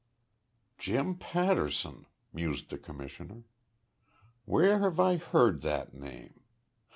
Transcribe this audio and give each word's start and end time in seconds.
"Jim 0.79 1.13
Patterson," 1.15 2.07
mused 2.33 2.71
the 2.71 2.79
commissioner. 2.79 3.43
"Where 4.45 4.79
have 4.79 4.99
I 4.99 5.17
heard 5.17 5.61
that 5.61 5.93
name.... 5.93 6.41